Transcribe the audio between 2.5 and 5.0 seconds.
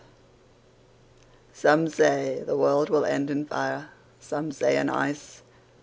world will end in fire, Some say in